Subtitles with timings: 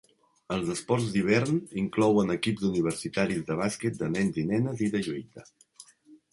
[0.53, 5.49] Els esports d'hivern inclouen equips universitaris de bàsquet de nens i nenes i de lluita.